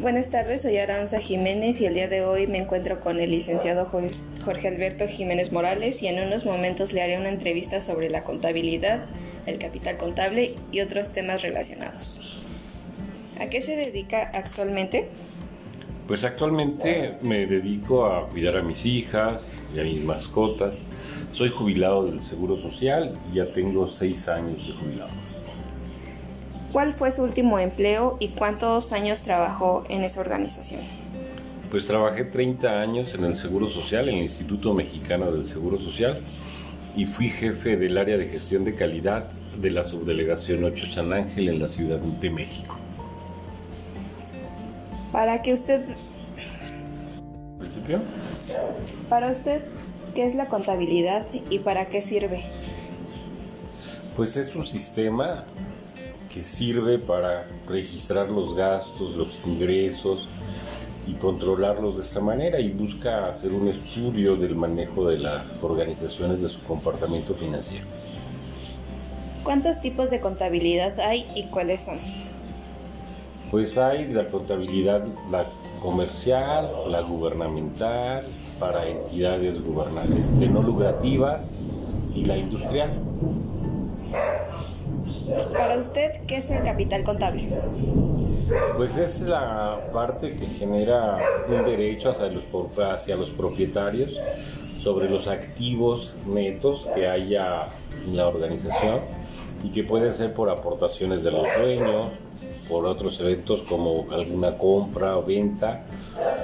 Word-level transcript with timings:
Buenas 0.00 0.30
tardes, 0.30 0.62
soy 0.62 0.78
Aranza 0.78 1.18
Jiménez 1.18 1.78
y 1.82 1.84
el 1.84 1.92
día 1.92 2.08
de 2.08 2.24
hoy 2.24 2.46
me 2.46 2.56
encuentro 2.56 3.00
con 3.00 3.20
el 3.20 3.30
licenciado 3.32 3.84
Jorge 3.84 4.68
Alberto 4.68 5.06
Jiménez 5.06 5.52
Morales 5.52 6.02
y 6.02 6.06
en 6.06 6.26
unos 6.26 6.46
momentos 6.46 6.94
le 6.94 7.02
haré 7.02 7.18
una 7.18 7.28
entrevista 7.28 7.82
sobre 7.82 8.08
la 8.08 8.22
contabilidad, 8.24 9.04
el 9.44 9.58
capital 9.58 9.98
contable 9.98 10.54
y 10.72 10.80
otros 10.80 11.12
temas 11.12 11.42
relacionados. 11.42 12.22
¿A 13.38 13.50
qué 13.50 13.60
se 13.60 13.76
dedica 13.76 14.30
actualmente? 14.32 15.06
Pues 16.08 16.24
actualmente 16.24 17.16
me 17.20 17.44
dedico 17.44 18.06
a 18.06 18.26
cuidar 18.26 18.56
a 18.56 18.62
mis 18.62 18.86
hijas 18.86 19.42
y 19.76 19.80
a 19.80 19.82
mis 19.82 20.02
mascotas. 20.02 20.82
Soy 21.34 21.50
jubilado 21.50 22.06
del 22.06 22.22
Seguro 22.22 22.56
Social 22.56 23.18
y 23.30 23.36
ya 23.36 23.52
tengo 23.52 23.86
seis 23.86 24.28
años 24.28 24.66
de 24.66 24.72
jubilado. 24.72 25.10
¿Cuál 26.72 26.94
fue 26.94 27.10
su 27.10 27.22
último 27.22 27.58
empleo 27.58 28.16
y 28.20 28.28
cuántos 28.28 28.92
años 28.92 29.22
trabajó 29.22 29.84
en 29.88 30.04
esa 30.04 30.20
organización? 30.20 30.82
Pues 31.68 31.88
trabajé 31.88 32.24
30 32.24 32.80
años 32.80 33.14
en 33.14 33.24
el 33.24 33.36
Seguro 33.36 33.68
Social, 33.68 34.08
en 34.08 34.16
el 34.16 34.22
Instituto 34.22 34.72
Mexicano 34.72 35.32
del 35.32 35.44
Seguro 35.44 35.78
Social, 35.78 36.16
y 36.94 37.06
fui 37.06 37.28
jefe 37.28 37.76
del 37.76 37.98
área 37.98 38.16
de 38.16 38.28
gestión 38.28 38.64
de 38.64 38.76
calidad 38.76 39.24
de 39.60 39.70
la 39.70 39.82
subdelegación 39.82 40.62
8 40.62 40.86
San 40.86 41.12
Ángel 41.12 41.48
en 41.48 41.60
la 41.60 41.66
Ciudad 41.66 41.98
de 41.98 42.30
México. 42.30 42.76
Para 45.10 45.42
que 45.42 45.52
usted... 45.52 45.80
¿Principio? 47.58 48.00
Para 49.08 49.30
usted, 49.30 49.62
¿qué 50.14 50.24
es 50.24 50.36
la 50.36 50.46
contabilidad 50.46 51.26
y 51.50 51.58
para 51.58 51.86
qué 51.86 52.00
sirve? 52.00 52.42
Pues 54.16 54.36
es 54.36 54.54
un 54.54 54.66
sistema 54.66 55.44
que 56.32 56.42
sirve 56.42 56.98
para 56.98 57.46
registrar 57.66 58.30
los 58.30 58.54
gastos, 58.54 59.16
los 59.16 59.40
ingresos 59.46 60.28
y 61.06 61.14
controlarlos 61.14 61.96
de 61.96 62.02
esta 62.02 62.20
manera 62.20 62.60
y 62.60 62.70
busca 62.70 63.26
hacer 63.26 63.52
un 63.52 63.68
estudio 63.68 64.36
del 64.36 64.54
manejo 64.54 65.08
de 65.08 65.18
las 65.18 65.44
organizaciones 65.62 66.40
de 66.40 66.48
su 66.48 66.62
comportamiento 66.62 67.34
financiero. 67.34 67.86
¿Cuántos 69.42 69.80
tipos 69.80 70.10
de 70.10 70.20
contabilidad 70.20 71.00
hay 71.00 71.26
y 71.34 71.46
cuáles 71.46 71.80
son? 71.80 71.98
Pues 73.50 73.78
hay 73.78 74.12
la 74.12 74.28
contabilidad 74.28 75.04
la 75.30 75.46
comercial, 75.82 76.70
la 76.88 77.00
gubernamental, 77.00 78.26
para 78.60 78.86
entidades 78.86 79.64
gubernamentales 79.64 80.32
no 80.32 80.62
lucrativas 80.62 81.50
y 82.14 82.26
la 82.26 82.36
industrial. 82.36 82.90
Para 85.52 85.78
usted, 85.78 86.12
¿qué 86.26 86.38
es 86.38 86.50
el 86.50 86.62
capital 86.64 87.04
contable? 87.04 87.48
Pues 88.76 88.96
es 88.96 89.20
la 89.22 89.78
parte 89.92 90.34
que 90.34 90.46
genera 90.46 91.18
un 91.48 91.64
derecho 91.64 92.10
hacia 92.10 92.26
los, 92.26 92.44
hacia 92.78 93.16
los 93.16 93.30
propietarios 93.30 94.18
sobre 94.64 95.08
los 95.08 95.28
activos 95.28 96.14
netos 96.26 96.88
que 96.94 97.06
haya 97.06 97.68
en 98.06 98.16
la 98.16 98.26
organización 98.26 99.00
y 99.62 99.70
que 99.70 99.84
pueden 99.84 100.12
ser 100.14 100.32
por 100.32 100.48
aportaciones 100.48 101.22
de 101.22 101.30
los 101.30 101.46
dueños, 101.60 102.12
por 102.68 102.86
otros 102.86 103.20
eventos 103.20 103.62
como 103.62 104.06
alguna 104.10 104.56
compra 104.56 105.16
o 105.16 105.22
venta 105.22 105.84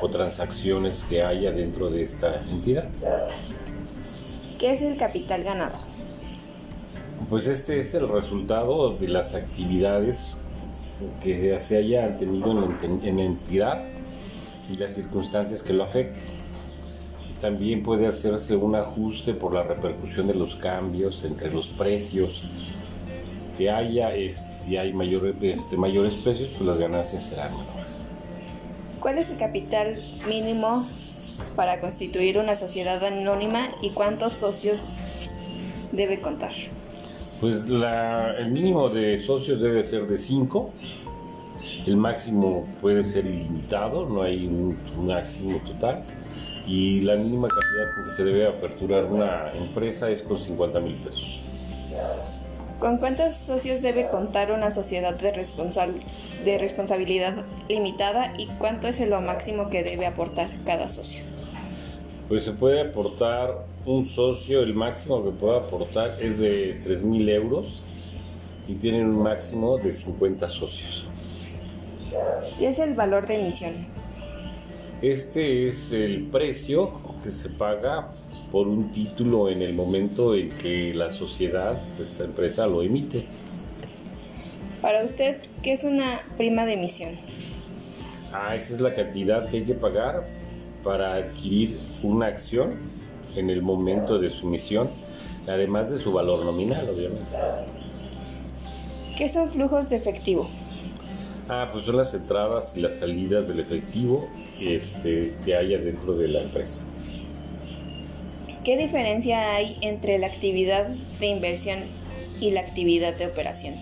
o 0.00 0.08
transacciones 0.08 1.04
que 1.08 1.22
haya 1.22 1.50
dentro 1.50 1.90
de 1.90 2.02
esta 2.02 2.42
entidad. 2.42 2.84
¿Qué 4.60 4.72
es 4.72 4.82
el 4.82 4.96
capital 4.96 5.42
ganado? 5.42 5.95
Pues 7.28 7.48
este 7.48 7.80
es 7.80 7.92
el 7.94 8.08
resultado 8.08 8.96
de 8.96 9.08
las 9.08 9.34
actividades 9.34 10.36
que 11.20 11.58
se 11.60 11.76
hayan 11.76 12.18
tenido 12.18 12.52
en 12.80 13.16
la 13.16 13.24
entidad 13.24 13.84
y 14.72 14.76
las 14.76 14.94
circunstancias 14.94 15.60
que 15.64 15.72
lo 15.72 15.82
afectan. 15.82 16.22
También 17.40 17.82
puede 17.82 18.06
hacerse 18.06 18.54
un 18.54 18.76
ajuste 18.76 19.34
por 19.34 19.52
la 19.52 19.64
repercusión 19.64 20.28
de 20.28 20.34
los 20.34 20.54
cambios 20.54 21.24
entre 21.24 21.52
los 21.52 21.68
precios 21.68 22.52
que 23.58 23.70
haya. 23.70 24.10
Si 24.64 24.76
hay 24.76 24.94
este, 25.42 25.76
mayores 25.76 26.14
precios, 26.14 26.50
pues 26.56 26.60
las 26.60 26.78
ganancias 26.78 27.24
serán 27.24 27.50
menores. 27.50 28.02
¿Cuál 29.00 29.18
es 29.18 29.30
el 29.30 29.36
capital 29.36 30.00
mínimo 30.28 30.86
para 31.56 31.80
constituir 31.80 32.38
una 32.38 32.54
sociedad 32.54 33.04
anónima 33.04 33.74
y 33.82 33.90
cuántos 33.90 34.32
socios 34.32 35.28
debe 35.90 36.20
contar? 36.20 36.52
Pues 37.40 37.64
el 37.66 38.50
mínimo 38.50 38.88
de 38.88 39.22
socios 39.22 39.60
debe 39.60 39.84
ser 39.84 40.06
de 40.06 40.16
5. 40.16 40.70
El 41.86 41.96
máximo 41.96 42.66
puede 42.80 43.04
ser 43.04 43.26
ilimitado, 43.26 44.08
no 44.08 44.22
hay 44.22 44.46
un, 44.46 44.76
máximo 45.06 45.58
total. 45.58 46.02
Y 46.66 47.02
la 47.02 47.14
mínima 47.14 47.48
cantidad 47.48 47.94
con 47.94 48.04
que 48.04 48.10
se 48.10 48.24
debe 48.24 48.48
aperturar 48.48 49.04
una 49.04 49.52
empresa 49.52 50.10
es 50.10 50.22
con 50.22 50.38
50 50.38 50.80
mil 50.80 50.94
pesos. 50.94 51.42
¿Con 52.80 52.98
cuántos 52.98 53.34
socios 53.34 53.82
debe 53.82 54.08
contar 54.08 54.50
una 54.50 54.70
sociedad 54.70 55.14
de, 55.14 55.32
de 56.44 56.58
responsabilidad 56.58 57.44
limitada 57.68 58.32
y 58.36 58.46
cuánto 58.58 58.88
es 58.88 59.00
lo 59.00 59.20
máximo 59.20 59.70
que 59.70 59.82
debe 59.84 60.06
aportar 60.06 60.48
cada 60.64 60.88
socio? 60.88 61.35
Pues 62.28 62.44
se 62.44 62.52
puede 62.52 62.80
aportar 62.80 63.66
un 63.84 64.08
socio, 64.08 64.60
el 64.62 64.74
máximo 64.74 65.24
que 65.24 65.30
puede 65.30 65.58
aportar 65.58 66.10
es 66.20 66.40
de 66.40 66.80
3 66.82 67.02
mil 67.04 67.28
euros 67.28 67.82
y 68.66 68.74
tienen 68.74 69.06
un 69.06 69.22
máximo 69.22 69.78
de 69.78 69.92
50 69.92 70.48
socios. 70.48 71.06
¿Qué 72.58 72.68
es 72.68 72.80
el 72.80 72.94
valor 72.94 73.28
de 73.28 73.40
emisión? 73.40 73.74
Este 75.02 75.68
es 75.68 75.92
el 75.92 76.24
precio 76.24 77.00
que 77.22 77.30
se 77.30 77.48
paga 77.48 78.10
por 78.50 78.66
un 78.66 78.90
título 78.90 79.48
en 79.48 79.62
el 79.62 79.74
momento 79.74 80.34
en 80.34 80.48
que 80.48 80.92
la 80.94 81.12
sociedad, 81.12 81.80
esta 82.00 82.24
empresa, 82.24 82.66
lo 82.66 82.82
emite. 82.82 83.24
Para 84.82 85.04
usted, 85.04 85.38
¿qué 85.62 85.74
es 85.74 85.84
una 85.84 86.22
prima 86.36 86.64
de 86.64 86.72
emisión? 86.72 87.10
Ah, 88.32 88.56
esa 88.56 88.74
es 88.74 88.80
la 88.80 88.94
cantidad 88.94 89.48
que 89.48 89.58
hay 89.58 89.64
que 89.64 89.74
pagar 89.74 90.24
para 90.86 91.16
adquirir 91.16 91.80
una 92.04 92.26
acción 92.26 92.76
en 93.34 93.50
el 93.50 93.60
momento 93.60 94.20
de 94.20 94.30
su 94.30 94.46
misión, 94.46 94.88
además 95.48 95.90
de 95.90 95.98
su 95.98 96.12
valor 96.12 96.44
nominal, 96.44 96.88
obviamente. 96.88 97.36
¿Qué 99.18 99.28
son 99.28 99.50
flujos 99.50 99.90
de 99.90 99.96
efectivo? 99.96 100.48
Ah, 101.48 101.68
pues 101.72 101.86
son 101.86 101.96
las 101.96 102.14
entradas 102.14 102.76
y 102.76 102.80
las 102.80 103.00
salidas 103.00 103.48
del 103.48 103.58
efectivo 103.58 104.28
este, 104.60 105.34
que 105.44 105.56
haya 105.56 105.78
dentro 105.78 106.14
de 106.14 106.28
la 106.28 106.42
empresa. 106.42 106.82
¿Qué 108.64 108.76
diferencia 108.76 109.54
hay 109.54 109.78
entre 109.80 110.18
la 110.18 110.28
actividad 110.28 110.86
de 110.86 111.26
inversión 111.26 111.80
y 112.40 112.52
la 112.52 112.60
actividad 112.60 113.16
de 113.16 113.26
operación? 113.26 113.74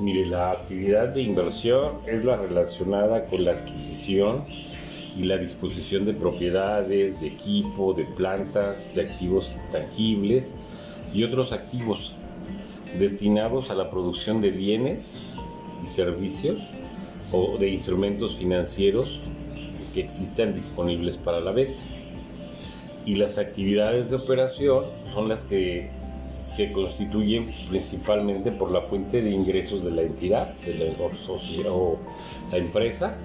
Mire, 0.00 0.26
la 0.26 0.52
actividad 0.52 1.08
de 1.08 1.22
inversión 1.22 1.96
es 2.06 2.24
la 2.24 2.36
relacionada 2.36 3.24
con 3.24 3.44
la 3.44 3.52
adquisición 3.52 4.44
y 5.16 5.24
la 5.24 5.36
disposición 5.36 6.04
de 6.04 6.14
propiedades, 6.14 7.20
de 7.20 7.28
equipo, 7.28 7.94
de 7.94 8.04
plantas, 8.04 8.94
de 8.94 9.02
activos 9.02 9.54
intangibles 9.66 10.52
y 11.12 11.22
otros 11.22 11.52
activos 11.52 12.12
destinados 12.98 13.70
a 13.70 13.74
la 13.74 13.90
producción 13.90 14.40
de 14.40 14.50
bienes 14.50 15.22
y 15.82 15.86
servicios 15.86 16.58
o 17.32 17.58
de 17.58 17.70
instrumentos 17.70 18.36
financieros 18.36 19.20
que 19.92 20.00
existan 20.00 20.54
disponibles 20.54 21.16
para 21.16 21.40
la 21.40 21.52
venta. 21.52 21.74
Y 23.06 23.16
las 23.16 23.38
actividades 23.38 24.10
de 24.10 24.16
operación 24.16 24.86
son 25.12 25.28
las 25.28 25.44
que 25.44 25.90
se 26.56 26.70
constituyen 26.70 27.52
principalmente 27.68 28.52
por 28.52 28.70
la 28.70 28.80
fuente 28.80 29.20
de 29.20 29.30
ingresos 29.30 29.84
de 29.84 29.90
la 29.90 30.02
entidad, 30.02 30.54
de 30.64 30.74
la 30.74 31.72
o 31.72 31.98
la 32.50 32.58
empresa, 32.58 33.18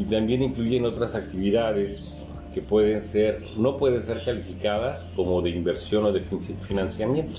y 0.00 0.04
también 0.04 0.42
incluyen 0.42 0.86
otras 0.86 1.14
actividades 1.14 2.08
que 2.54 2.62
pueden 2.62 3.02
ser, 3.02 3.42
no 3.58 3.76
pueden 3.76 4.02
ser 4.02 4.24
calificadas 4.24 5.02
como 5.14 5.42
de 5.42 5.50
inversión 5.50 6.04
o 6.04 6.12
de 6.12 6.22
financiamiento. 6.66 7.38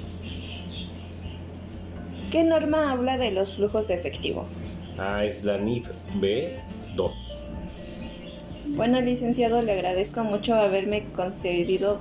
¿Qué 2.32 2.44
norma 2.44 2.92
habla 2.92 3.18
de 3.18 3.32
los 3.32 3.56
flujos 3.56 3.88
de 3.88 3.96
efectivo? 3.96 4.46
Ah, 5.00 5.26
es 5.26 5.44
la 5.44 5.58
NIF 5.58 5.90
B2. 6.20 7.12
Bueno, 8.68 9.02
licenciado, 9.02 9.64
le 9.64 9.72
agradezco 9.72 10.24
mucho 10.24 10.54
haberme 10.54 11.06
concedido 11.16 12.00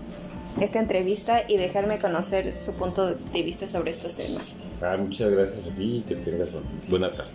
esta 0.61 0.79
entrevista 0.79 1.43
y 1.49 1.57
dejarme 1.57 1.99
conocer 1.99 2.55
su 2.55 2.75
punto 2.75 3.15
de 3.15 3.43
vista 3.43 3.67
sobre 3.67 3.93
estos 3.93 4.15
temas. 4.15 4.53
Ah, 4.83 4.99
muchas 4.99 5.31
gracias 5.31 5.69
a 5.69 5.75
ti 5.75 5.97
y 5.97 6.01
que 6.03 6.17
tengas 6.17 6.51
buena 6.91 7.11
tarde. 7.11 7.31